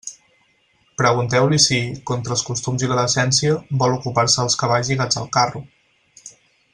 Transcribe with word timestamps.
Pregunteu-li 1.01 1.59
si, 1.65 1.77
contra 2.11 2.33
els 2.37 2.43
costums 2.49 2.87
i 2.87 2.91
la 2.93 2.97
decència, 3.03 3.59
vol 3.83 3.95
ocupar-se 4.01 4.39
dels 4.43 4.59
cavalls 4.65 4.91
lligats 4.93 5.21
al 5.25 5.29
carro. 5.39 5.63